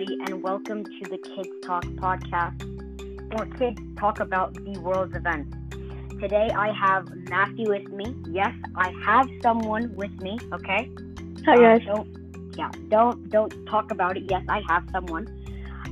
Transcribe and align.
everybody, 0.00 0.32
and 0.32 0.42
welcome 0.42 0.84
to 0.84 1.10
the 1.10 1.18
Kids 1.18 1.50
Talk 1.62 1.84
podcast, 1.84 3.34
where 3.34 3.46
kids 3.58 3.80
talk 3.98 4.20
about 4.20 4.54
the 4.54 4.78
world's 4.80 5.14
events. 5.14 5.54
Today, 6.20 6.48
I 6.56 6.72
have 6.72 7.06
Matthew 7.28 7.68
with 7.68 7.88
me. 7.90 8.14
Yes, 8.28 8.54
I 8.76 8.92
have 9.04 9.28
someone 9.42 9.94
with 9.96 10.12
me. 10.22 10.38
Okay. 10.54 10.90
Hi 11.44 11.54
Uh, 11.54 11.78
guys. 11.78 11.86
don't, 11.86 12.56
yeah, 12.56 12.70
don't 12.88 13.28
don't 13.30 13.52
talk 13.66 13.90
about 13.90 14.16
it. 14.16 14.24
Yes, 14.30 14.42
I 14.48 14.62
have 14.68 14.84
someone. 14.90 15.26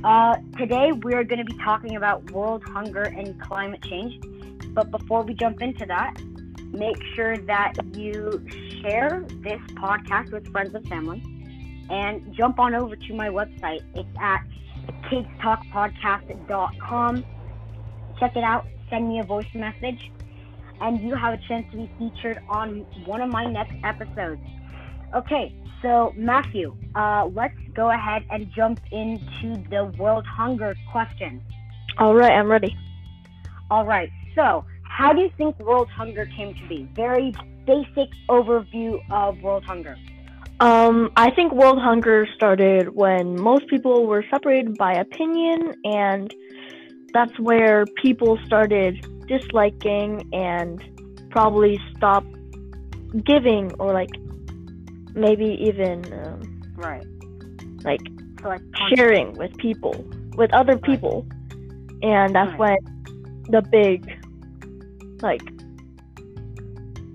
Uh, 0.03 0.37
today, 0.57 0.91
we're 0.91 1.23
going 1.23 1.45
to 1.45 1.45
be 1.45 1.57
talking 1.63 1.95
about 1.95 2.31
world 2.31 2.63
hunger 2.63 3.03
and 3.03 3.39
climate 3.41 3.83
change. 3.83 4.19
But 4.73 4.89
before 4.91 5.23
we 5.23 5.35
jump 5.35 5.61
into 5.61 5.85
that, 5.85 6.15
make 6.71 6.97
sure 7.15 7.37
that 7.37 7.73
you 7.95 8.43
share 8.81 9.23
this 9.43 9.61
podcast 9.75 10.31
with 10.31 10.47
friends 10.51 10.73
and 10.73 10.87
family 10.87 11.21
and 11.89 12.35
jump 12.35 12.59
on 12.59 12.75
over 12.75 12.95
to 12.95 13.13
my 13.13 13.29
website. 13.29 13.83
It's 13.95 14.09
at 14.21 14.43
kidstalkpodcast.com. 15.11 17.25
Check 18.19 18.35
it 18.35 18.43
out, 18.43 18.67
send 18.89 19.07
me 19.07 19.19
a 19.19 19.23
voice 19.23 19.45
message, 19.53 20.11
and 20.81 20.99
you 21.01 21.15
have 21.15 21.33
a 21.33 21.39
chance 21.47 21.65
to 21.71 21.77
be 21.77 21.89
featured 21.97 22.39
on 22.49 22.85
one 23.05 23.21
of 23.21 23.29
my 23.29 23.45
next 23.45 23.75
episodes. 23.83 24.41
Okay, 25.15 25.55
so 25.81 26.13
Matthew, 26.15 26.75
uh, 26.95 27.29
let's 27.33 27.55
go 27.73 27.91
ahead 27.91 28.23
and 28.29 28.51
jump 28.53 28.79
into 28.91 29.63
the 29.69 29.85
world 29.97 30.25
hunger 30.25 30.75
question. 30.91 31.41
All 31.97 32.13
right, 32.13 32.31
I'm 32.31 32.49
ready. 32.49 32.75
All 33.71 33.85
right. 33.85 34.09
So, 34.35 34.65
how 34.83 35.13
do 35.13 35.21
you 35.21 35.31
think 35.37 35.57
world 35.59 35.89
hunger 35.89 36.27
came 36.37 36.53
to 36.53 36.67
be? 36.67 36.89
Very 36.95 37.33
basic 37.65 38.09
overview 38.29 38.99
of 39.11 39.39
world 39.41 39.63
hunger. 39.63 39.95
Um, 40.59 41.09
I 41.15 41.31
think 41.31 41.53
world 41.53 41.79
hunger 41.79 42.27
started 42.35 42.89
when 42.89 43.39
most 43.39 43.67
people 43.69 44.05
were 44.07 44.25
separated 44.29 44.77
by 44.77 44.93
opinion, 44.93 45.73
and 45.85 46.33
that's 47.13 47.37
where 47.39 47.85
people 48.01 48.37
started 48.45 48.97
disliking 49.27 50.27
and 50.33 50.81
probably 51.29 51.79
stopped 51.95 52.27
giving 53.25 53.71
or 53.79 53.93
like 53.93 54.09
maybe 55.13 55.57
even 55.61 56.03
um, 56.13 56.61
Right. 56.75 57.05
like 57.83 58.01
So, 58.41 58.49
like, 58.49 58.61
sharing 58.95 59.35
with 59.37 59.55
people 59.57 60.05
with 60.35 60.53
other 60.53 60.77
Right. 60.77 60.83
people 60.83 61.25
and 62.01 62.35
that's 62.35 62.51
Right. 62.59 62.59
when 62.59 62.77
the 63.49 63.61
big 63.71 64.05
like 65.21 65.41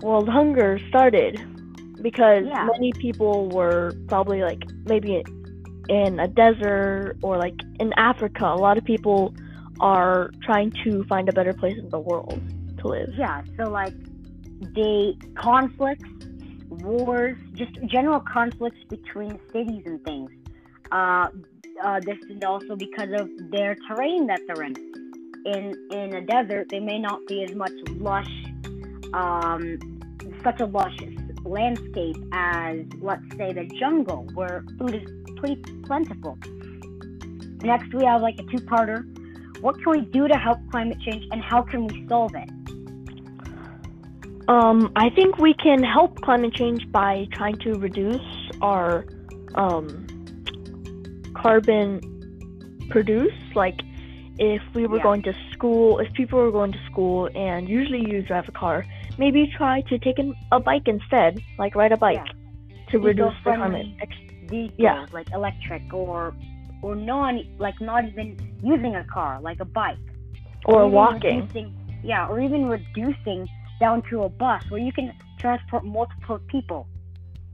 world 0.01 0.29
hunger 0.29 0.79
started 0.89 1.39
because 2.05 2.45
Yeah. 2.45 2.67
many 2.71 2.91
people 3.05 3.49
were 3.49 3.91
probably 4.07 4.43
like 4.43 4.63
maybe 4.85 5.23
in 5.89 6.19
a 6.19 6.27
desert 6.27 7.17
or 7.23 7.35
like 7.37 7.55
in 7.79 7.91
Africa 7.97 8.45
a 8.45 8.59
lot 8.65 8.77
of 8.77 8.83
people 8.85 9.33
are 9.79 10.29
trying 10.43 10.69
to 10.83 11.03
find 11.05 11.27
a 11.29 11.33
better 11.33 11.51
place 11.61 11.77
in 11.79 11.89
the 11.89 11.99
world 11.99 12.39
to 12.77 12.87
live 12.87 13.09
Yeah, 13.17 13.41
so 13.57 13.63
like 13.81 13.95
the 14.79 15.15
conflicts, 15.33 16.07
wars, 16.69 17.37
just 17.53 17.73
general 17.95 18.19
conflicts 18.19 18.81
between 18.87 19.39
cities 19.51 19.83
and 19.87 19.97
things. 20.03 20.29
Uh, 20.91 21.27
uh, 21.83 21.99
this 22.01 22.19
is 22.29 22.43
also 22.43 22.75
because 22.75 23.11
of 23.21 23.27
their 23.49 23.75
terrain 23.87 24.27
that 24.27 24.41
they're 24.45 24.63
in. 24.69 24.75
In 25.53 25.63
in 25.91 26.13
a 26.21 26.21
desert, 26.21 26.67
they 26.69 26.79
may 26.91 26.99
not 26.99 27.19
be 27.27 27.43
as 27.43 27.53
much 27.55 27.75
lush, 28.09 28.33
um, 29.13 29.61
such 30.43 30.59
a 30.61 30.65
luscious 30.65 31.24
landscape 31.45 32.17
as 32.33 32.79
let's 33.01 33.23
say 33.37 33.53
the 33.53 33.65
jungle, 33.79 34.27
where 34.33 34.65
food 34.77 34.95
is 34.95 35.07
pretty 35.37 35.61
plentiful. 35.83 36.37
Next, 37.61 37.93
we 37.93 38.03
have 38.05 38.21
like 38.21 38.35
a 38.39 38.43
two-parter. 38.43 39.03
What 39.61 39.75
can 39.81 39.91
we 39.91 40.01
do 40.01 40.27
to 40.27 40.35
help 40.35 40.59
climate 40.69 40.99
change, 41.01 41.25
and 41.31 41.41
how 41.41 41.61
can 41.61 41.87
we 41.87 42.07
solve 42.07 42.33
it? 42.35 42.49
Um, 44.47 44.91
I 44.95 45.09
think 45.09 45.39
we 45.39 45.53
can 45.55 45.81
help 45.81 46.21
climate 46.21 46.53
change 46.53 46.91
by 46.91 47.27
trying 47.31 47.57
to 47.59 47.73
reduce 47.73 48.21
our 48.61 49.05
um, 49.55 50.05
carbon 51.35 51.99
produce. 52.91 53.33
Like, 53.55 53.81
if 54.37 54.61
we 54.75 54.85
were 54.85 54.97
Yeah. 54.97 55.03
going 55.03 55.23
to 55.23 55.33
school, 55.53 55.97
if 55.99 56.13
people 56.13 56.39
were 56.39 56.51
going 56.51 56.73
to 56.73 56.79
school 56.91 57.29
and 57.33 57.67
usually 57.67 58.07
you 58.07 58.21
drive 58.21 58.47
a 58.47 58.51
car, 58.51 58.85
maybe 59.17 59.51
try 59.57 59.81
to 59.81 59.97
take 59.99 60.19
an, 60.19 60.33
a 60.51 60.59
bike 60.59 60.87
instead, 60.87 61.39
like 61.57 61.75
ride 61.75 61.91
a 61.91 61.97
bike 61.97 62.25
to 62.89 62.99
reduce 62.99 63.33
the 63.43 63.53
climate. 63.53 63.85
Ex- 64.01 64.13
vehicles 64.49 64.77
Yeah. 64.77 65.05
like 65.11 65.27
electric 65.33 65.81
or 65.93 66.33
or 66.83 66.95
non 66.95 67.41
like 67.57 67.79
not 67.81 68.05
even 68.05 68.37
using 68.61 68.95
a 68.95 69.03
car 69.05 69.39
like 69.41 69.59
a 69.59 69.65
bike 69.65 69.97
or 70.65 70.81
even 70.81 70.91
walking. 70.91 71.39
reducing, 71.39 71.73
yeah 72.03 72.27
or 72.27 72.39
even 72.39 72.67
reducing 72.67 73.47
down 73.79 74.03
to 74.09 74.23
a 74.23 74.29
bus 74.29 74.63
where 74.69 74.79
you 74.79 74.91
can 74.93 75.11
transport 75.39 75.83
multiple 75.83 76.39
people 76.47 76.87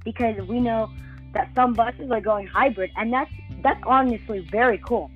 because 0.04 0.36
we 0.48 0.60
know 0.60 0.90
that 1.34 1.50
some 1.56 1.74
buses 1.74 2.12
are 2.12 2.20
going 2.20 2.46
hybrid 2.48 2.92
and 2.98 3.14
that's 3.14 3.32
that's 3.64 3.80
honestly 3.86 4.46
very 4.52 4.78
cool 4.86 5.10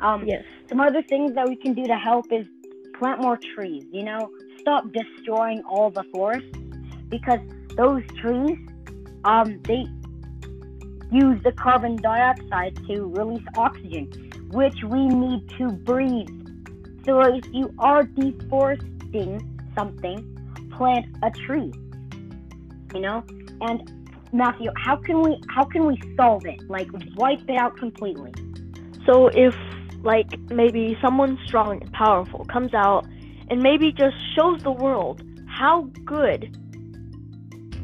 um 0.00 0.24
Yes. 0.26 0.44
some 0.68 0.80
other 0.80 1.02
things 1.02 1.34
that 1.34 1.48
we 1.48 1.56
can 1.56 1.74
do 1.74 1.86
to 1.88 1.96
help 1.96 2.30
is 2.32 2.46
plant 2.98 3.20
more 3.20 3.38
trees 3.54 3.84
you 3.90 4.02
know? 4.02 4.30
Stop 4.60 4.92
destroying 4.92 5.62
all 5.62 5.90
the 5.90 6.04
forests 6.12 6.48
because 7.08 7.40
those 7.76 8.02
trees 8.20 8.58
um 9.24 9.60
they 9.64 9.86
use 11.10 11.42
the 11.42 11.52
carbon 11.52 11.96
dioxide 11.96 12.76
to 12.86 13.06
release 13.14 13.46
oxygen 13.56 14.10
which 14.52 14.76
we 14.84 15.06
need 15.06 15.48
to 15.58 15.70
breathe. 15.70 16.28
So 17.04 17.20
if 17.20 17.44
you 17.52 17.72
are 17.78 18.04
deforesting 18.04 19.60
something 19.74 20.34
plant 20.76 21.06
a 21.22 21.30
tree 21.30 21.72
you 22.94 23.00
know? 23.00 23.24
And 23.60 23.92
matthew 24.32 24.70
how 24.76 24.96
can 24.96 25.22
we 25.22 25.40
how 25.48 25.64
can 25.64 25.86
we 25.86 25.98
solve 26.16 26.44
it? 26.44 26.60
Like 26.68 26.88
wipe 27.16 27.40
it 27.48 27.56
out 27.56 27.76
completely. 27.76 28.32
So 29.06 29.28
if 29.28 29.54
like 30.02 30.38
maybe 30.50 30.96
someone 31.02 31.38
strong 31.46 31.80
and 31.82 31.92
powerful 31.92 32.44
comes 32.46 32.72
out 32.74 33.06
and 33.50 33.62
maybe 33.62 33.92
just 33.92 34.16
shows 34.36 34.62
the 34.62 34.70
world 34.70 35.22
how 35.46 35.82
good 36.04 36.44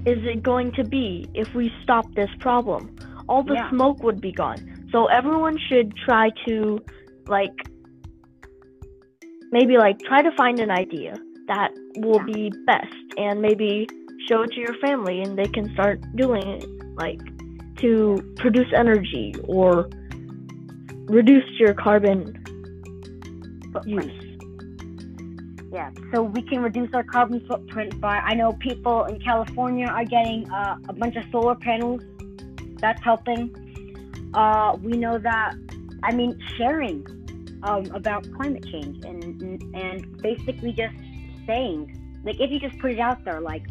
is 0.06 0.18
it 0.24 0.42
going 0.42 0.70
to 0.72 0.84
be 0.84 1.28
if 1.34 1.54
we 1.54 1.72
stop 1.82 2.04
this 2.14 2.30
problem? 2.40 2.94
All 3.28 3.42
the 3.42 3.54
Yeah. 3.54 3.70
smoke 3.70 4.02
would 4.02 4.20
be 4.20 4.32
gone. 4.32 4.86
So 4.92 5.06
everyone 5.06 5.58
should 5.68 5.96
try 5.96 6.30
to 6.46 6.78
like 7.26 7.54
maybe 9.50 9.78
like 9.78 9.98
try 10.00 10.22
to 10.22 10.30
find 10.32 10.60
an 10.60 10.70
idea 10.70 11.18
that 11.46 11.72
will 11.96 12.20
Yeah. 12.26 12.34
be 12.34 12.52
best 12.66 12.94
and 13.16 13.40
maybe 13.40 13.88
show 14.28 14.42
it 14.42 14.52
to 14.52 14.60
your 14.60 14.74
family 14.74 15.20
and 15.22 15.38
they 15.38 15.48
can 15.48 15.72
start 15.72 16.00
doing 16.16 16.46
it 16.46 16.66
like 16.96 17.20
to 17.78 18.22
produce 18.36 18.72
energy 18.74 19.34
or 19.48 19.88
reduce 21.06 21.48
your 21.58 21.74
carbon 21.74 22.32
footprint 23.72 24.04
use. 24.04 24.20
Yeah, 25.72 25.90
so 26.12 26.22
we 26.22 26.42
can 26.42 26.62
reduce 26.62 26.94
our 26.94 27.02
carbon 27.02 27.44
footprint 27.48 28.00
by. 28.00 28.18
I 28.18 28.34
know 28.34 28.52
people 28.52 29.04
in 29.04 29.20
California 29.20 29.86
are 29.86 30.04
getting 30.04 30.48
uh, 30.50 30.78
a 30.88 30.92
bunch 30.92 31.16
of 31.16 31.24
solar 31.32 31.56
panels. 31.56 32.00
That's 32.80 33.02
helping. 33.02 34.30
Uh, 34.34 34.76
we 34.80 34.92
know 34.92 35.18
that. 35.18 35.54
I 36.04 36.12
mean, 36.12 36.38
sharing 36.56 37.04
um, 37.64 37.86
about 37.86 38.30
climate 38.34 38.64
change 38.70 39.04
and 39.04 39.74
and 39.74 40.22
basically 40.22 40.72
just 40.72 40.94
saying, 41.46 42.20
like, 42.24 42.40
if 42.40 42.50
you 42.50 42.60
just 42.60 42.78
put 42.78 42.92
it 42.92 43.00
out 43.00 43.24
there, 43.24 43.40
like, 43.40 43.64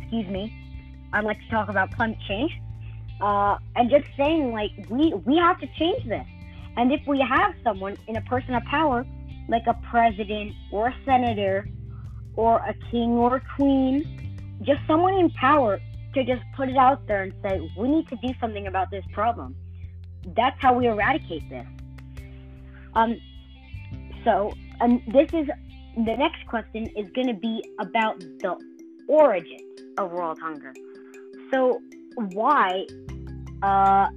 excuse 0.00 0.26
me, 0.28 0.52
I'd 1.12 1.24
like 1.24 1.38
to 1.38 1.48
talk 1.50 1.68
about 1.68 1.94
climate 1.94 2.18
change, 2.26 2.52
uh, 3.20 3.56
and 3.76 3.90
just 3.90 4.06
saying, 4.16 4.52
like, 4.52 4.72
we 4.88 5.12
we 5.24 5.36
have 5.36 5.58
to 5.60 5.66
change 5.78 6.04
this. 6.06 6.26
And 6.76 6.92
if 6.92 7.06
we 7.06 7.20
have 7.20 7.54
someone 7.62 7.96
in 8.08 8.16
a 8.16 8.22
person 8.22 8.54
of 8.54 8.64
power 8.64 9.06
like 9.48 9.66
a 9.66 9.74
president 9.90 10.52
or 10.72 10.88
a 10.88 10.96
senator 11.04 11.68
or 12.36 12.56
a 12.58 12.74
king 12.90 13.10
or 13.12 13.36
a 13.36 13.42
queen, 13.56 14.58
just 14.62 14.80
someone 14.86 15.14
in 15.14 15.30
power 15.30 15.80
to 16.14 16.24
just 16.24 16.42
put 16.56 16.68
it 16.68 16.76
out 16.76 17.06
there 17.06 17.22
and 17.22 17.32
say, 17.42 17.70
we 17.76 17.88
need 17.88 18.08
to 18.08 18.16
do 18.16 18.32
something 18.40 18.66
about 18.66 18.90
this 18.90 19.04
problem. 19.12 19.54
That's 20.36 20.56
how 20.60 20.74
we 20.74 20.86
eradicate 20.86 21.48
this. 21.50 21.66
Um, 22.94 23.20
so, 24.24 24.52
and 24.80 25.02
this 25.12 25.28
is 25.32 25.48
the 25.96 26.16
next 26.16 26.46
question 26.48 26.86
is 26.96 27.10
going 27.10 27.28
to 27.28 27.34
be 27.34 27.62
about 27.78 28.18
the 28.20 28.56
origin 29.08 29.58
of 29.98 30.10
world 30.12 30.38
hunger. 30.40 30.72
So, 31.52 31.80
why 32.16 32.86
uh, 33.62 34.08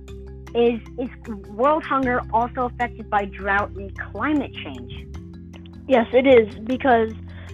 is 0.55 0.79
is 0.97 1.09
world 1.49 1.83
hunger 1.83 2.21
also 2.33 2.65
affected 2.65 3.09
by 3.09 3.25
drought 3.25 3.71
and 3.71 3.97
climate 3.99 4.53
change? 4.53 5.07
Yes, 5.87 6.07
it 6.13 6.27
is 6.27 6.53
because 6.59 7.11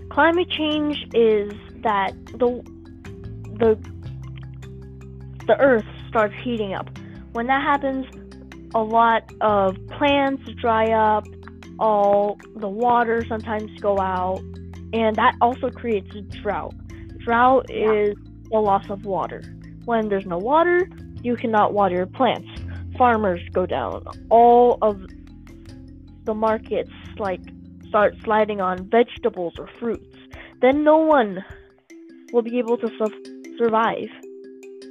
climate 0.09 0.49
change 0.49 1.05
is 1.13 1.51
that 1.81 2.13
the 2.37 2.63
the 3.59 3.77
the 5.47 5.59
earth 5.59 5.85
starts 6.07 6.33
heating 6.43 6.73
up. 6.73 6.89
When 7.33 7.47
that 7.47 7.61
happens, 7.61 8.05
a 8.73 8.81
lot 8.81 9.31
of 9.41 9.75
plants 9.87 10.43
dry 10.53 10.91
up, 10.91 11.27
all 11.79 12.39
the 12.55 12.69
water 12.69 13.23
sometimes 13.27 13.69
go 13.79 13.99
out, 13.99 14.39
and 14.93 15.15
that 15.15 15.35
also 15.41 15.69
creates 15.69 16.15
a 16.15 16.21
drought. 16.21 16.73
Drought 17.19 17.65
yeah. 17.69 17.91
is 17.91 18.15
the 18.51 18.59
loss 18.59 18.89
of 18.89 19.05
water. 19.05 19.41
When 19.85 20.09
there's 20.09 20.25
no 20.25 20.37
water, 20.37 20.87
you 21.21 21.35
cannot 21.35 21.73
water 21.73 21.95
your 21.95 22.05
plants. 22.05 22.47
Farmers 22.97 23.41
go 23.51 23.65
down. 23.65 24.05
All 24.29 24.77
of 24.81 25.01
the 26.25 26.33
markets 26.33 26.91
like 27.17 27.41
start 27.87 28.15
sliding 28.23 28.61
on 28.61 28.89
vegetables 28.89 29.53
or 29.57 29.69
fruits. 29.79 30.15
Then 30.61 30.83
no 30.83 30.97
one 30.97 31.43
will 32.31 32.41
be 32.41 32.57
able 32.59 32.77
to 32.77 32.87
su- 32.87 33.55
survive. 33.57 34.09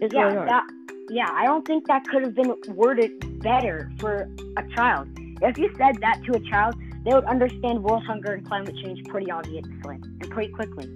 yeah, 0.01 0.45
that, 0.45 0.65
yeah, 1.11 1.29
I 1.33 1.45
don't 1.45 1.67
think 1.67 1.87
that 1.89 2.07
could 2.07 2.23
have 2.23 2.35
been 2.35 2.55
worded 2.69 3.43
better 3.43 3.91
for 3.99 4.29
a 4.57 4.69
child. 4.75 5.09
If 5.43 5.59
you 5.59 5.69
said 5.77 5.97
that 6.01 6.23
to 6.25 6.37
a 6.37 6.41
child, 6.51 6.75
they 7.05 7.13
would 7.13 7.25
understand 7.25 7.83
world 7.83 8.05
hunger 8.07 8.33
and 8.33 8.47
climate 8.47 8.77
change 8.85 9.05
pretty 9.09 9.31
obviously 9.31 9.71
and 9.97 10.31
pretty 10.31 10.53
quickly. 10.53 10.87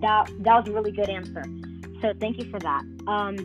That 0.00 0.30
that 0.40 0.54
was 0.60 0.68
a 0.68 0.72
really 0.72 0.92
good 0.92 1.08
answer. 1.08 1.42
So 2.00 2.12
thank 2.18 2.38
you 2.38 2.50
for 2.50 2.58
that. 2.60 2.82
Um, 3.06 3.36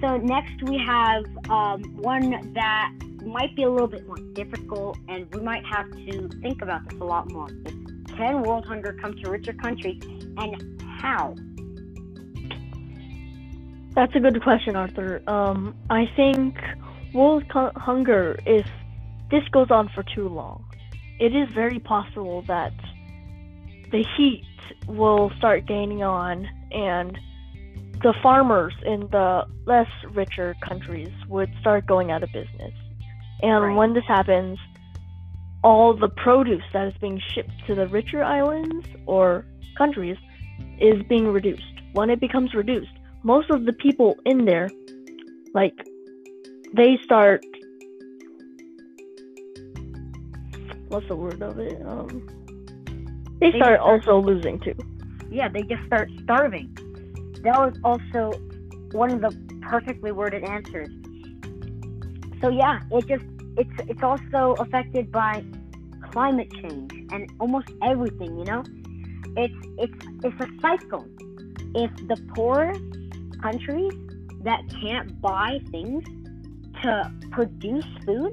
so 0.00 0.16
next 0.16 0.62
we 0.64 0.78
have 0.78 1.24
um, 1.48 1.82
one 1.96 2.52
that 2.54 2.92
might 3.24 3.54
be 3.54 3.62
a 3.62 3.70
little 3.70 3.86
bit 3.86 4.06
more 4.06 4.18
difficult, 4.34 4.98
and 5.08 5.32
we 5.34 5.40
might 5.40 5.64
have 5.66 5.90
to 5.90 6.28
think 6.40 6.60
about 6.60 6.88
this 6.88 7.00
a 7.00 7.04
lot 7.04 7.30
more. 7.30 7.48
It's, 7.64 7.76
can 8.16 8.42
world 8.42 8.66
hunger 8.66 8.96
come 9.00 9.14
to 9.14 9.30
richer 9.30 9.54
countries, 9.54 10.02
and 10.36 10.82
how? 11.00 11.34
That's 13.94 14.14
a 14.14 14.20
good 14.20 14.42
question, 14.42 14.76
Arthur. 14.76 15.22
Um, 15.26 15.74
I 15.88 16.10
think 16.16 16.56
world 17.14 17.44
hunger, 17.50 18.38
if 18.44 18.66
this 19.30 19.46
goes 19.50 19.70
on 19.70 19.88
for 19.94 20.02
too 20.02 20.28
long, 20.28 20.64
it 21.20 21.34
is 21.34 21.48
very 21.54 21.78
possible 21.78 22.42
that 22.48 22.72
the 23.90 24.04
heat 24.16 24.44
will 24.86 25.30
start 25.38 25.66
gaining 25.66 26.02
on 26.02 26.48
and 26.70 27.18
the 28.02 28.14
farmers 28.22 28.74
in 28.84 29.00
the 29.10 29.44
less 29.64 29.88
richer 30.12 30.54
countries 30.66 31.10
would 31.28 31.48
start 31.60 31.86
going 31.86 32.10
out 32.10 32.22
of 32.22 32.32
business. 32.32 32.72
And 33.42 33.64
right. 33.64 33.76
when 33.76 33.94
this 33.94 34.04
happens, 34.06 34.58
all 35.62 35.94
the 35.94 36.08
produce 36.08 36.62
that 36.72 36.88
is 36.88 36.94
being 37.00 37.20
shipped 37.32 37.52
to 37.66 37.74
the 37.74 37.86
richer 37.88 38.22
islands 38.22 38.86
or 39.06 39.44
countries 39.78 40.16
is 40.80 41.02
being 41.08 41.28
reduced. 41.28 41.62
When 41.92 42.10
it 42.10 42.20
becomes 42.20 42.54
reduced, 42.54 42.92
most 43.22 43.50
of 43.50 43.66
the 43.66 43.72
people 43.72 44.16
in 44.26 44.44
there, 44.46 44.68
like, 45.54 45.74
they 46.74 46.98
start. 47.04 47.44
What's 50.88 51.06
the 51.08 51.16
word 51.16 51.42
of 51.42 51.58
it? 51.58 51.80
Um, 51.86 53.36
they, 53.40 53.52
they 53.52 53.58
start 53.58 53.80
also 53.80 54.20
losing 54.20 54.58
too. 54.60 54.74
Yeah, 55.30 55.48
they 55.48 55.62
just 55.62 55.84
start 55.86 56.10
starving. 56.22 56.76
That 57.42 57.58
was 57.58 57.76
also 57.82 58.38
one 58.92 59.10
of 59.10 59.20
the 59.20 59.58
perfectly 59.62 60.12
worded 60.12 60.44
answers. 60.44 60.88
So 62.40 62.48
yeah, 62.48 62.80
it 62.90 63.06
just 63.06 63.24
it's 63.56 63.88
it's 63.88 64.02
also 64.02 64.54
affected 64.62 65.10
by 65.10 65.44
climate 66.12 66.52
change 66.52 66.92
and 67.10 67.30
almost 67.40 67.68
everything. 67.82 68.38
You 68.38 68.44
know, 68.44 68.64
it's 69.36 69.66
it's 69.78 70.06
it's 70.24 70.40
a 70.40 70.48
cycle. 70.60 71.06
If 71.74 71.90
the 72.08 72.16
poor 72.34 72.72
countries 73.40 73.92
that 74.42 74.60
can't 74.80 75.20
buy 75.20 75.60
things 75.70 76.04
to 76.82 77.12
produce 77.30 77.86
food 78.04 78.32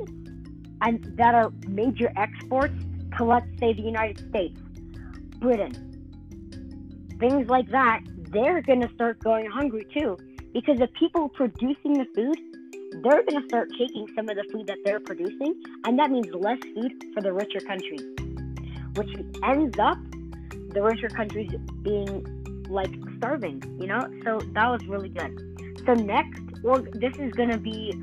and 0.81 1.03
that 1.17 1.35
are 1.35 1.51
major 1.67 2.11
exports 2.15 2.73
to 3.17 3.25
let's 3.25 3.47
say 3.59 3.73
the 3.73 3.81
United 3.81 4.19
States, 4.29 4.59
Britain, 5.39 5.73
things 7.19 7.47
like 7.49 7.69
that, 7.69 8.01
they're 8.31 8.61
going 8.61 8.81
to 8.81 8.89
start 8.93 9.19
going 9.23 9.45
hungry 9.49 9.85
too. 9.93 10.17
Because 10.53 10.79
the 10.79 10.87
people 10.99 11.29
producing 11.29 11.93
the 11.93 12.05
food, 12.15 12.37
they're 13.03 13.23
going 13.23 13.41
to 13.41 13.47
start 13.47 13.69
taking 13.77 14.07
some 14.15 14.29
of 14.29 14.35
the 14.35 14.43
food 14.51 14.65
that 14.67 14.77
they're 14.83 14.99
producing, 14.99 15.61
and 15.85 15.97
that 15.99 16.09
means 16.09 16.27
less 16.33 16.57
food 16.73 16.91
for 17.13 17.21
the 17.21 17.31
richer 17.31 17.59
countries, 17.59 18.01
which 18.95 19.09
ends 19.43 19.77
up 19.79 19.97
the 20.73 20.81
richer 20.81 21.09
countries 21.09 21.51
being 21.83 22.65
like 22.67 22.91
starving, 23.17 23.61
you 23.79 23.87
know? 23.87 24.01
So 24.23 24.39
that 24.53 24.67
was 24.69 24.85
really 24.87 25.09
good. 25.09 25.83
So 25.85 25.93
next, 25.93 26.41
well, 26.63 26.83
this 26.93 27.15
is 27.17 27.31
going 27.33 27.49
to 27.49 27.57
be 27.57 27.93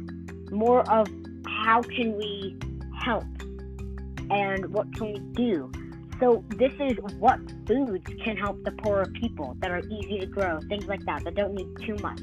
more 0.51 0.89
of 0.91 1.09
how 1.47 1.83
can 1.83 2.17
we 2.17 2.57
help 3.03 3.25
and 4.31 4.67
what 4.73 4.93
can 4.97 5.13
we 5.13 5.19
do 5.35 5.71
so 6.21 6.45
this 6.57 6.73
is 6.81 6.97
what 7.19 7.39
foods 7.67 8.07
can 8.25 8.37
help 8.37 8.63
the 8.65 8.73
poorer 8.73 9.07
people 9.21 9.57
that 9.61 9.71
are 9.71 9.81
easy 9.91 10.21
to 10.21 10.27
grow, 10.27 10.61
things 10.69 10.87
like 10.87 11.05
that 11.05 11.25
that 11.25 11.35
don't 11.35 11.55
need 11.55 11.69
too 11.87 11.97
much. 12.03 12.23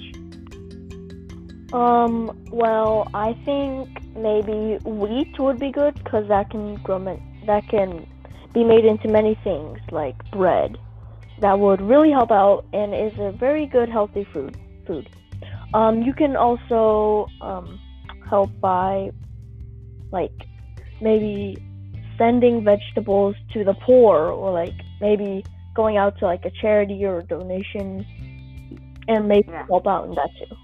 Um. 1.74 2.46
Well, 2.52 3.08
I 3.14 3.34
think 3.46 3.90
maybe 4.16 4.78
wheat 4.86 5.40
would 5.40 5.60
be 5.60 5.72
good 5.72 5.96
because 5.96 6.28
that 6.28 6.52
can 6.52 6.76
grow. 6.84 7.00
That 7.48 7.68
can 7.68 8.08
be 8.54 8.64
made 8.64 8.86
into 8.86 9.08
many 9.08 9.38
things 9.44 9.80
like 9.92 10.16
bread. 10.32 10.78
That 11.42 11.58
would 11.60 11.82
really 11.82 12.12
help 12.12 12.32
out 12.32 12.66
and 12.74 12.94
is 12.94 13.18
a 13.20 13.32
very 13.32 13.66
good 13.66 13.90
healthy 13.90 14.28
food. 14.32 14.56
Food. 14.86 15.10
Um. 15.74 16.04
You 16.04 16.14
can 16.14 16.36
also 16.36 17.28
um 17.42 17.80
help 18.30 18.52
by 18.60 19.10
like 20.12 20.32
maybe 21.02 21.58
sending 22.24 22.64
vegetables 22.64 23.36
to 23.52 23.64
the 23.64 23.74
poor 23.86 24.28
or 24.28 24.52
like 24.52 24.74
maybe 25.02 25.44
going 25.76 25.98
out 25.98 26.18
to 26.20 26.26
like 26.26 26.46
a 26.46 26.52
charity 26.62 27.04
or 27.04 27.20
a 27.20 27.24
donation 27.24 28.06
and 29.10 29.28
maybe 29.28 29.50
yeah. 29.50 29.66
help 29.68 29.86
out 29.88 30.06
in 30.06 30.16
that 30.16 30.30
too. 30.40 30.56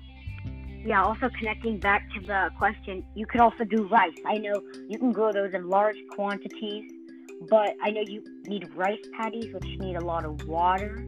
Yeah, 0.85 1.03
also 1.03 1.29
connecting 1.37 1.77
back 1.77 2.09
to 2.13 2.21
the 2.21 2.49
question, 2.57 3.03
you 3.13 3.25
could 3.25 3.41
also 3.41 3.65
do 3.65 3.87
rice. 3.87 4.15
I 4.25 4.35
know 4.35 4.61
you 4.87 4.97
can 4.97 5.11
grow 5.11 5.33
those 5.33 5.53
in 5.53 5.67
large 5.67 5.97
quantities, 6.11 6.89
but 7.49 7.75
I 7.83 7.91
know 7.91 8.01
you 8.07 8.23
need 8.47 8.73
rice 8.75 8.99
paddies, 9.17 9.53
which 9.53 9.65
need 9.79 9.97
a 9.97 10.05
lot 10.05 10.23
of 10.23 10.47
water. 10.47 11.05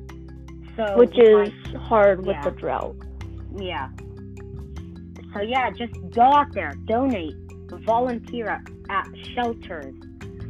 So 0.75 0.98
which 0.98 1.18
is 1.18 1.50
hard 1.77 2.25
with 2.25 2.36
yeah. 2.36 2.44
the 2.44 2.51
drought. 2.51 2.95
Yeah. 3.56 3.89
So 5.33 5.42
yeah, 5.42 5.70
just 5.72 5.93
go 6.13 6.24
out 6.24 6.51
there, 6.53 6.74
donate, 6.86 7.36
volunteer 7.86 8.48
at, 8.50 8.62
at 8.89 9.08
shelters, 9.34 9.96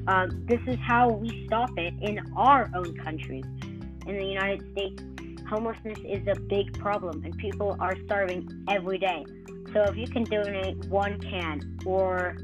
um, 0.08 0.46
this 0.48 0.60
is 0.68 0.78
how 0.80 1.10
we 1.10 1.46
stop 1.48 1.70
it 1.78 1.94
in 2.02 2.20
our 2.36 2.70
own 2.76 2.96
countries. 2.98 3.46
In 4.08 4.18
the 4.18 4.26
United 4.26 4.72
States, 4.72 5.02
homelessness 5.48 6.00
is 6.06 6.26
a 6.28 6.40
big 6.40 6.78
problem 6.80 7.24
and 7.24 7.38
people 7.38 7.76
are 7.80 7.96
starving 8.06 8.48
every 8.68 8.98
day. 8.98 9.26
So 9.74 9.84
if 9.84 9.96
you 9.96 10.08
can 10.08 10.24
donate 10.24 10.78
one 10.86 11.20
can 11.20 11.78
or 11.86 12.38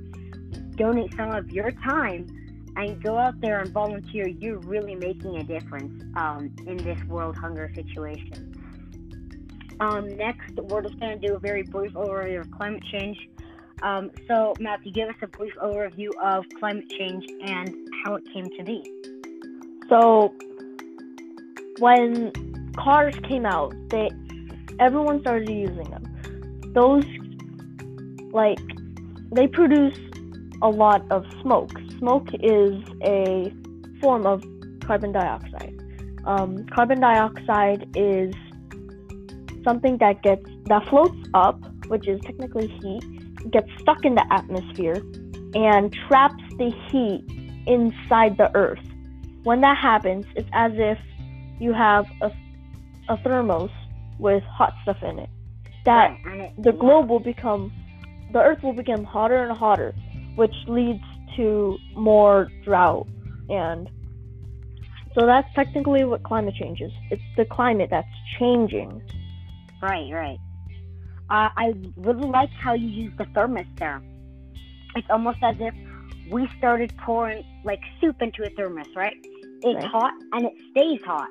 donate 0.75 1.13
some 1.15 1.31
of 1.31 1.49
your 1.51 1.71
time 1.71 2.27
and 2.75 3.01
go 3.01 3.17
out 3.17 3.39
there 3.41 3.59
and 3.59 3.71
volunteer, 3.71 4.27
you're 4.27 4.59
really 4.59 4.95
making 4.95 5.37
a 5.37 5.43
difference 5.43 6.03
um, 6.15 6.53
in 6.67 6.77
this 6.77 7.03
world 7.05 7.35
hunger 7.35 7.71
situation. 7.73 8.53
Um, 9.79 10.15
next, 10.15 10.53
we're 10.55 10.81
just 10.81 10.99
going 10.99 11.19
to 11.19 11.27
do 11.27 11.35
a 11.35 11.39
very 11.39 11.63
brief 11.63 11.93
overview 11.93 12.41
of 12.41 12.51
climate 12.51 12.83
change. 12.91 13.17
Um, 13.83 14.11
so, 14.27 14.53
Matthew, 14.59 14.91
give 14.91 15.09
us 15.09 15.15
a 15.21 15.27
brief 15.27 15.53
overview 15.63 16.09
of 16.21 16.45
climate 16.59 16.89
change 16.89 17.25
and 17.45 17.75
how 18.03 18.15
it 18.15 18.23
came 18.33 18.49
to 18.57 18.63
be. 18.63 18.83
So, 19.87 20.33
when 21.79 22.31
cars 22.75 23.15
came 23.27 23.45
out, 23.45 23.73
they 23.89 24.09
everyone 24.79 25.21
started 25.21 25.49
using 25.49 25.89
them. 25.89 26.71
Those 26.73 27.05
like 28.31 28.59
they 29.31 29.47
produce 29.47 29.97
a 30.61 30.69
lot 30.69 31.05
of 31.11 31.25
smoke. 31.41 31.71
Smoke 31.99 32.27
is 32.41 32.81
a 33.03 33.53
form 34.01 34.25
of 34.25 34.43
carbon 34.81 35.11
dioxide. 35.11 35.73
Um, 36.25 36.65
carbon 36.67 36.99
dioxide 36.99 37.87
is 37.95 38.33
something 39.63 39.97
that 39.97 40.23
gets 40.23 40.45
that 40.65 40.87
floats 40.87 41.17
up, 41.33 41.59
which 41.87 42.07
is 42.07 42.19
technically 42.21 42.67
heat, 42.67 43.03
gets 43.51 43.69
stuck 43.79 44.03
in 44.03 44.15
the 44.15 44.25
atmosphere 44.31 45.01
and 45.55 45.93
traps 46.07 46.43
the 46.57 46.71
heat 46.89 47.23
inside 47.67 48.37
the 48.37 48.49
earth. 48.55 48.79
When 49.43 49.61
that 49.61 49.77
happens, 49.77 50.25
it's 50.35 50.49
as 50.53 50.71
if 50.75 50.97
you 51.59 51.73
have 51.73 52.05
a, 52.21 52.31
a 53.09 53.17
thermos 53.23 53.71
with 54.19 54.43
hot 54.43 54.73
stuff 54.83 55.01
in 55.03 55.19
it. 55.19 55.29
That 55.85 56.17
the 56.57 56.73
globe 56.73 57.09
will 57.09 57.19
become, 57.19 57.71
the 58.33 58.39
earth 58.39 58.61
will 58.61 58.73
become 58.73 59.03
hotter 59.03 59.37
and 59.37 59.57
hotter, 59.57 59.95
which 60.35 60.53
leads 60.67 61.03
to 61.37 61.77
more 61.95 62.49
drought. 62.65 63.07
And 63.49 63.89
so 65.17 65.25
that's 65.25 65.47
technically 65.55 66.03
what 66.03 66.23
climate 66.23 66.55
change 66.55 66.81
is. 66.81 66.91
It's 67.09 67.23
the 67.37 67.45
climate 67.45 67.89
that's 67.89 68.07
changing. 68.37 69.01
Right, 69.81 70.11
right. 70.11 70.37
Uh, 71.29 71.49
I 71.57 71.73
really 71.97 72.27
like 72.29 72.49
how 72.51 72.73
you 72.73 72.87
use 72.87 73.13
the 73.17 73.25
thermos 73.35 73.65
there. 73.77 74.01
it's 74.95 75.07
almost 75.09 75.37
as 75.43 75.55
if 75.59 75.73
we 76.31 76.47
started 76.57 76.91
pouring 76.97 77.43
like 77.63 77.79
soup 78.01 78.21
into 78.21 78.43
a 78.43 78.49
thermos, 78.51 78.87
right? 78.95 79.15
It's 79.63 79.83
Right. 79.83 79.85
hot 79.85 80.13
and 80.33 80.45
it 80.45 80.53
stays 80.71 80.99
hot, 81.05 81.29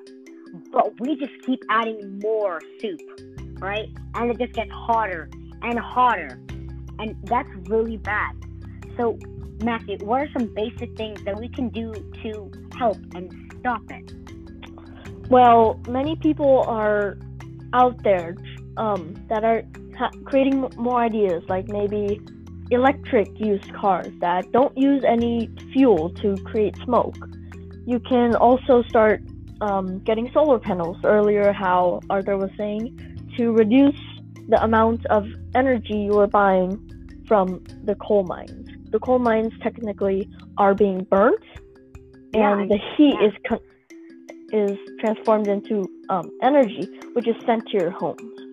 but 0.73 0.99
we 1.01 1.17
just 1.17 1.33
keep 1.45 1.61
adding 1.71 2.21
more 2.21 2.61
soup, 2.81 3.01
right? 3.61 3.89
And 4.15 4.31
it 4.31 4.39
just 4.39 4.53
gets 4.55 4.71
hotter 4.73 5.29
and 5.63 5.79
hotter, 5.79 6.39
and 6.99 7.17
that's 7.25 7.49
really 7.69 7.97
bad. 7.97 8.35
So, 8.97 9.19
Matthew, 9.59 9.99
what 10.05 10.21
are 10.23 10.29
some 10.39 10.53
basic 10.55 10.97
things 10.97 11.23
that 11.25 11.37
we 11.39 11.49
can 11.49 11.69
do 11.71 11.93
to 12.23 12.51
help 12.79 12.99
and 13.15 13.33
stop 13.61 13.83
it? 13.91 14.13
Well, 15.31 15.81
many 15.89 16.17
people 16.17 16.65
are 16.69 17.17
out 17.73 18.03
there 18.05 18.37
um, 18.77 19.15
that 19.29 19.45
are 19.45 19.63
ha- 19.99 20.11
creating 20.25 20.69
more 20.77 21.01
ideas, 21.01 21.43
like 21.49 21.69
maybe 21.69 22.21
electric 22.71 23.29
used 23.39 23.73
cars 23.75 24.13
that 24.21 24.51
don't 24.53 24.77
use 24.77 25.05
any 25.07 25.49
fuel 25.73 26.11
to 26.11 26.37
create 26.45 26.77
smoke. 26.85 27.17
You 27.87 28.01
can 28.01 28.35
also 28.35 28.83
start 28.89 29.23
um, 29.61 30.01
getting 30.01 30.31
solar 30.33 30.59
panels. 30.59 30.97
Earlier, 31.05 31.53
how 31.53 32.01
Arthur 32.11 32.37
was 32.37 32.51
saying, 32.57 32.99
to 33.37 33.53
reduce 33.53 33.99
the 34.49 34.63
amount 34.63 35.07
of 35.07 35.27
energy 35.55 35.95
you 35.95 36.19
are 36.19 36.27
buying 36.27 36.81
from 37.27 37.63
the 37.85 37.95
coal 37.97 38.25
mines. 38.25 38.69
The 38.91 38.99
coal 38.99 39.19
mines 39.19 39.53
technically 39.63 40.29
are 40.59 40.75
being 40.75 41.05
burnt, 41.05 41.43
and 42.35 42.63
I- 42.63 42.69
the 42.69 42.81
heat 42.97 43.17
yeah. 43.21 43.29
is 43.29 43.35
con- 43.49 43.61
is 44.53 44.79
transformed 45.01 45.49
into 45.49 45.89
um, 46.09 46.31
energy, 46.43 46.89
which 47.15 47.27
is 47.27 47.35
sent 47.45 47.67
to 47.69 47.77
your 47.77 47.91
homes. 47.91 48.46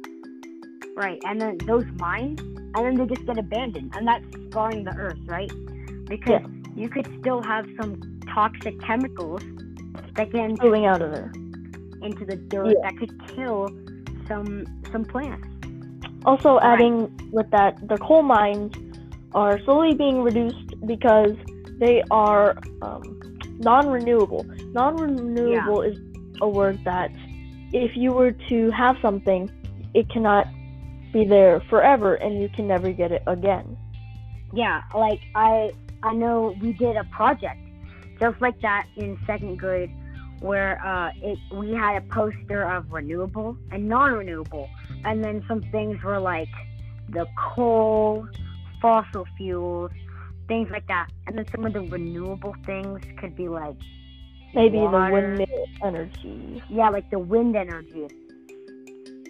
Right, 0.95 1.19
and 1.25 1.41
then 1.41 1.57
those 1.65 1.85
mines, 1.97 2.39
and 2.41 2.75
then 2.75 2.95
they 2.95 3.05
just 3.13 3.25
get 3.25 3.37
abandoned, 3.37 3.93
and 3.95 4.07
that's 4.07 4.25
scarring 4.49 4.83
the 4.83 4.95
earth, 4.97 5.17
right? 5.25 5.51
Because 6.05 6.41
you 6.75 6.89
could 6.89 7.07
still 7.19 7.41
have 7.41 7.65
some 7.79 7.99
toxic 8.33 8.79
chemicals 8.81 9.41
that 10.15 10.33
into, 10.33 10.61
Pulling 10.61 10.85
out 10.85 11.01
of 11.01 11.11
there. 11.11 11.31
into 12.01 12.25
the 12.25 12.35
dirt 12.35 12.67
Yeah. 12.67 12.73
that 12.83 12.97
could 12.97 13.27
kill 13.35 13.69
some 14.27 14.65
some 14.91 15.03
plants. 15.05 15.47
Also, 16.25 16.55
Right. 16.55 16.73
adding 16.73 17.09
with 17.31 17.49
that, 17.51 17.87
the 17.87 17.97
coal 17.97 18.21
mines 18.21 18.73
are 19.33 19.59
slowly 19.61 19.95
being 19.95 20.21
reduced 20.21 20.73
because 20.85 21.35
they 21.79 22.03
are 22.11 22.55
um, 22.83 23.19
non-renewable. 23.59 24.45
Non-renewable 24.73 25.81
is 25.81 25.97
a 26.41 26.47
word 26.47 26.79
that, 26.85 27.11
if 27.73 27.97
you 27.97 28.11
were 28.11 28.31
to 28.49 28.69
have 28.71 28.95
something, 29.01 29.49
it 29.93 30.07
cannot 30.09 30.45
be 31.13 31.25
there 31.25 31.61
forever, 31.69 32.15
and 32.15 32.41
you 32.41 32.49
can 32.49 32.67
never 32.67 32.91
get 32.91 33.11
it 33.11 33.23
again. 33.27 33.77
Yeah, 34.53 34.81
like 34.93 35.19
I 35.35 35.71
I 36.03 36.13
know 36.13 36.55
we 36.61 36.73
did 36.73 36.95
a 36.97 37.03
project 37.05 37.59
just 38.19 38.39
like 38.41 38.59
that 38.61 38.87
in 38.97 39.17
second 39.25 39.57
grade 39.59 39.91
where 40.41 40.83
uh, 40.85 41.11
it 41.21 41.39
we 41.53 41.71
had 41.73 41.95
a 41.97 42.01
poster 42.07 42.63
of 42.69 42.91
renewable 42.91 43.57
and 43.71 43.87
non-renewable, 43.87 44.69
and 45.05 45.23
then 45.23 45.43
some 45.47 45.61
things 45.71 46.01
were 46.03 46.19
like 46.19 46.49
the 47.09 47.25
coal, 47.37 48.27
fossil 48.81 49.25
fuels, 49.37 49.91
things 50.47 50.69
like 50.71 50.85
that, 50.87 51.07
and 51.27 51.37
then 51.37 51.45
some 51.51 51.65
of 51.65 51.73
the 51.73 51.81
renewable 51.81 52.55
things 52.65 52.99
could 53.17 53.35
be 53.35 53.47
like 53.47 53.75
Maybe 54.55 54.77
Water. 54.77 55.07
the 55.07 55.13
wind 55.13 55.47
energy. 55.83 56.63
yeah, 56.69 56.89
like 56.89 57.09
the 57.09 57.17
wind 57.19 57.55
energy, 57.55 58.07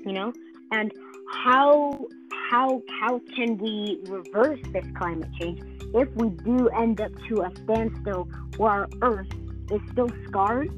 you 0.05 0.11
know, 0.11 0.33
and 0.71 0.91
how 1.33 2.07
how 2.49 2.81
how 3.01 3.19
can 3.35 3.57
we 3.57 3.99
reverse 4.07 4.59
this 4.71 4.85
climate 4.97 5.29
change 5.39 5.61
if 5.93 6.09
we 6.15 6.29
do 6.29 6.69
end 6.69 7.01
up 7.01 7.11
to 7.27 7.41
a 7.41 7.51
standstill 7.63 8.27
where 8.57 8.71
our 8.71 8.89
Earth 9.01 9.27
is 9.71 9.81
still 9.91 10.09
scarred, 10.27 10.71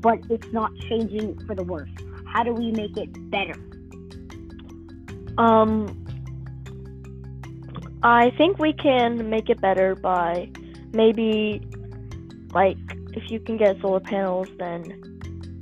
but 0.00 0.18
it's 0.30 0.52
not 0.52 0.72
changing 0.88 1.38
for 1.46 1.54
the 1.54 1.64
worse? 1.64 1.90
How 2.26 2.42
do 2.42 2.52
we 2.52 2.70
make 2.72 2.96
it 2.96 3.10
better? 3.30 3.54
Um, 5.38 6.06
I 8.02 8.30
think 8.36 8.58
we 8.58 8.72
can 8.72 9.28
make 9.28 9.50
it 9.50 9.60
better 9.60 9.94
by 9.94 10.50
maybe, 10.92 11.62
like, 12.52 12.78
if 13.12 13.30
you 13.30 13.40
can 13.40 13.56
get 13.56 13.80
solar 13.80 14.00
panels, 14.00 14.48
then 14.58 15.09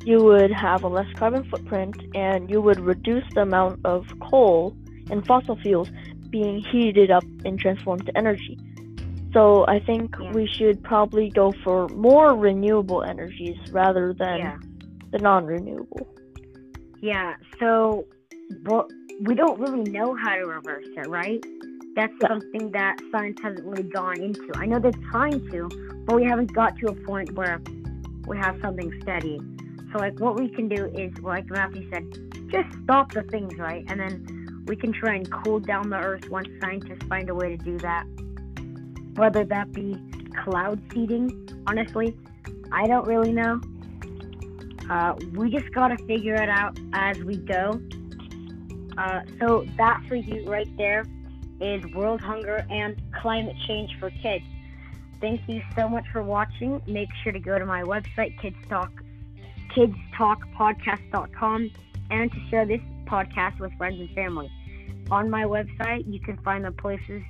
you 0.04 0.22
would 0.22 0.50
have 0.52 0.82
a 0.84 0.88
less 0.88 1.06
carbon 1.16 1.44
footprint 1.50 1.96
and 2.14 2.48
you 2.50 2.60
would 2.60 2.80
reduce 2.80 3.24
the 3.34 3.42
amount 3.42 3.80
of 3.84 4.06
coal 4.30 4.76
and 5.10 5.26
fossil 5.26 5.56
fuels 5.56 5.90
being 6.30 6.60
heated 6.60 7.10
up 7.10 7.24
and 7.44 7.58
transformed 7.58 8.06
to 8.06 8.16
energy. 8.16 8.58
So 9.32 9.66
I 9.66 9.78
think 9.80 10.14
Yeah. 10.20 10.32
we 10.32 10.46
should 10.46 10.82
probably 10.82 11.30
go 11.30 11.52
for 11.64 11.88
more 11.88 12.34
renewable 12.34 13.02
energies 13.02 13.56
rather 13.72 14.14
than 14.14 14.38
yeah, 14.38 14.56
the 15.10 15.18
non-renewable. 15.18 16.06
yeah. 17.00 17.34
So, 17.60 18.06
but 18.64 18.90
we 19.22 19.34
don't 19.34 19.58
really 19.60 19.90
know 19.90 20.14
how 20.14 20.34
to 20.36 20.44
reverse 20.46 20.86
it, 20.96 21.08
right? 21.08 21.44
That's 21.94 22.12
Yeah. 22.22 22.28
something 22.28 22.70
that 22.72 23.00
science 23.10 23.38
hasn't 23.42 23.66
really 23.66 23.82
gone 23.88 24.20
into. 24.20 24.50
I 24.56 24.66
know 24.66 24.78
they're 24.78 24.92
trying 25.10 25.46
to, 25.50 25.68
but 26.06 26.16
we 26.16 26.24
haven't 26.24 26.52
got 26.54 26.76
to 26.78 26.86
a 26.88 26.94
point 26.94 27.32
where 27.32 27.60
we 28.26 28.36
have 28.38 28.58
something 28.62 28.92
steady. 29.02 29.40
So, 29.92 29.98
like, 29.98 30.18
what 30.20 30.38
we 30.38 30.48
can 30.48 30.68
do 30.68 30.86
is, 30.86 31.16
like 31.22 31.48
Matthew 31.50 31.88
said, 31.90 32.04
just 32.50 32.68
stop 32.84 33.12
the 33.12 33.22
things, 33.22 33.56
right? 33.58 33.84
And 33.88 34.00
then 34.00 34.64
we 34.66 34.76
can 34.76 34.92
try 34.92 35.14
and 35.14 35.30
cool 35.30 35.60
down 35.60 35.90
the 35.90 35.96
earth 35.96 36.28
once 36.28 36.48
scientists 36.60 37.06
find 37.08 37.28
a 37.30 37.34
way 37.34 37.56
to 37.56 37.56
do 37.56 37.78
that. 37.78 38.04
Whether 39.14 39.44
that 39.44 39.72
be 39.72 39.96
cloud 40.44 40.80
seeding, 40.92 41.48
honestly, 41.66 42.16
I 42.70 42.86
don't 42.86 43.06
really 43.06 43.32
know. 43.32 43.60
Uh, 44.90 45.14
we 45.32 45.50
just 45.50 45.70
gotta 45.72 45.96
figure 46.04 46.34
it 46.34 46.48
out 46.48 46.78
as 46.92 47.18
we 47.18 47.36
go. 47.36 47.80
Uh, 48.96 49.20
so 49.38 49.64
that 49.76 50.02
for 50.08 50.16
you 50.16 50.44
right 50.46 50.68
there 50.76 51.04
is 51.60 51.84
world 51.94 52.20
hunger 52.20 52.66
and 52.70 53.00
climate 53.20 53.56
change 53.66 53.90
for 53.98 54.10
kids. 54.22 54.44
Thank 55.20 55.40
you 55.48 55.62
so 55.76 55.88
much 55.88 56.04
for 56.12 56.22
watching. 56.22 56.80
Make 56.86 57.08
sure 57.22 57.32
to 57.32 57.40
go 57.40 57.58
to 57.58 57.66
my 57.66 57.82
website, 57.82 58.38
Kids 58.40 58.56
Talk, 58.68 58.90
kidstalkpodcast.com, 59.78 61.70
and 62.10 62.32
to 62.32 62.38
share 62.50 62.66
this 62.66 62.80
podcast 63.06 63.60
with 63.60 63.72
friends 63.74 64.00
and 64.00 64.10
family. 64.10 64.50
On 65.10 65.30
my 65.30 65.44
website, 65.44 66.04
you 66.12 66.20
can 66.20 66.36
find 66.38 66.64
the 66.64 66.72
places, 66.72 67.22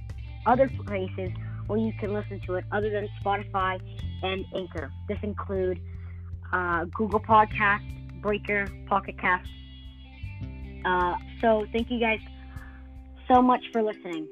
other 0.47 0.71
places 0.87 1.31
where 1.67 1.79
you 1.79 1.93
can 2.01 2.13
listen 2.13 2.41
to 2.47 2.55
it 2.55 2.65
other 2.73 2.91
than 2.91 3.09
Spotify 3.23 3.79
and 4.23 4.45
Anchor. 4.57 4.91
This 5.09 5.19
include 5.23 5.81
uh, 6.53 6.87
Google 6.87 7.21
Podcast, 7.21 8.21
Breaker, 8.23 8.67
Pocket 8.87 9.19
Cast. 9.19 9.49
Uh, 10.85 11.17
so 11.41 11.67
thank 11.73 11.91
you 11.91 12.01
guys 12.01 12.21
so 13.29 13.43
much 13.43 13.65
for 13.73 13.83
listening. 13.83 14.27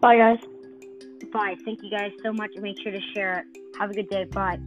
Bye, 0.00 0.16
guys. 0.16 0.38
Bye. 1.32 1.54
Thank 1.64 1.82
you 1.82 1.90
guys 1.90 2.10
so 2.22 2.32
much. 2.32 2.50
Make 2.56 2.80
sure 2.82 2.92
to 2.92 3.00
share 3.14 3.38
it. 3.38 3.58
Have 3.78 3.90
a 3.90 3.94
good 3.94 4.10
day. 4.10 4.24
Bye. 4.24 4.58